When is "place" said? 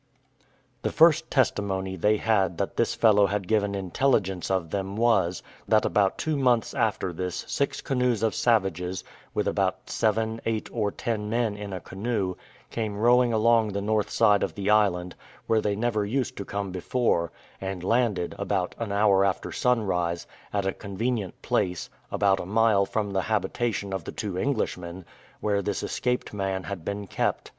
21.43-21.91